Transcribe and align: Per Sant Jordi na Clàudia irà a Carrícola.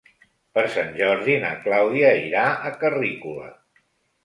Per 0.57 0.63
Sant 0.75 0.89
Jordi 1.01 1.35
na 1.43 1.51
Clàudia 1.67 2.15
irà 2.23 2.49
a 2.71 2.75
Carrícola. 2.83 3.49